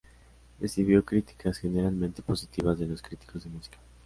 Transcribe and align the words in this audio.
Recibió 0.59 1.05
críticas 1.05 1.59
generalmente 1.59 2.23
positivas 2.23 2.79
de 2.79 2.87
los 2.87 3.03
críticos 3.03 3.43
de 3.43 3.51
música. 3.51 3.77